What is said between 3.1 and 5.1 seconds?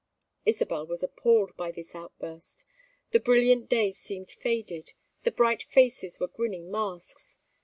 The brilliant day seemed faded,